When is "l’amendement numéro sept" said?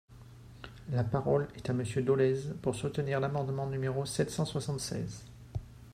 3.19-4.31